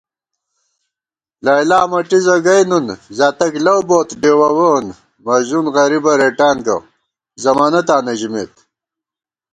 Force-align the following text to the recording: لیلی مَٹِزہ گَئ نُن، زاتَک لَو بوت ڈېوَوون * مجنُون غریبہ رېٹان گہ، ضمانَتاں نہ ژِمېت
لیلی 1.45 1.79
مَٹِزہ 1.91 2.35
گَئ 2.45 2.61
نُن، 2.69 2.87
زاتَک 3.17 3.53
لَو 3.65 3.75
بوت 3.87 4.09
ڈېوَوون 4.21 4.85
* 5.05 5.23
مجنُون 5.25 5.65
غریبہ 5.75 6.11
رېٹان 6.19 6.57
گہ، 6.65 6.75
ضمانَتاں 7.43 8.01
نہ 8.05 8.13
ژِمېت 8.19 8.53